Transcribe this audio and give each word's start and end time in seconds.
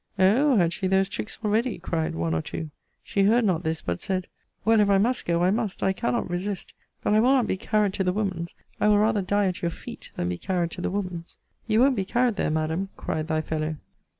Oh! 0.17 0.57
had 0.57 0.73
she 0.73 0.87
those 0.87 1.07
tricks 1.07 1.37
already? 1.45 1.77
cried 1.77 2.15
one 2.15 2.33
or 2.33 2.41
two. 2.41 2.71
She 3.03 3.21
heard 3.25 3.45
not 3.45 3.61
this 3.63 3.83
but 3.83 4.01
said 4.01 4.27
Well, 4.65 4.79
if 4.79 4.89
I 4.89 4.97
must 4.97 5.27
go, 5.27 5.43
I 5.43 5.51
must 5.51 5.83
I 5.83 5.93
cannot 5.93 6.27
resist 6.27 6.73
but 7.03 7.13
I 7.13 7.19
will 7.19 7.33
not 7.33 7.45
be 7.45 7.55
carried 7.55 7.93
to 7.93 8.03
the 8.03 8.11
woman's! 8.11 8.55
I 8.79 8.87
will 8.87 8.97
rather 8.97 9.21
die 9.21 9.45
at 9.45 9.61
your 9.61 9.69
feet, 9.69 10.09
than 10.15 10.29
be 10.29 10.39
carried 10.39 10.71
to 10.71 10.81
the 10.81 10.89
woman's. 10.89 11.37
You 11.67 11.81
won't 11.81 11.95
be 11.95 12.03
carried 12.03 12.35
there, 12.37 12.49
Madam, 12.49 12.89
cried 12.97 13.27
thy 13.27 13.41
fellow. 13.41 13.75